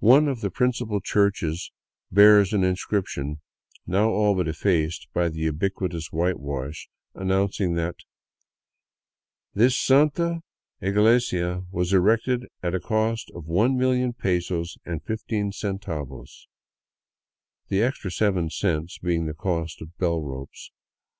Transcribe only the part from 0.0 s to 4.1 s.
One of the principal churches bears an inscription, now